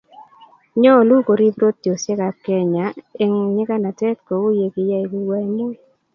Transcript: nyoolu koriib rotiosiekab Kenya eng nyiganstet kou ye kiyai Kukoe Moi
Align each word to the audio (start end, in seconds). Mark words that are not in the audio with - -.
nyoolu 0.81 1.15
koriib 1.27 1.55
rotiosiekab 1.63 2.35
Kenya 2.45 2.85
eng 3.23 3.35
nyiganstet 3.55 4.17
kou 4.27 4.45
ye 4.59 4.65
kiyai 4.73 5.05
Kukoe 5.11 5.43
Moi 5.55 5.77